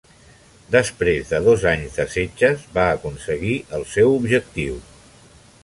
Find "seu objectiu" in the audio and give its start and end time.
3.93-4.85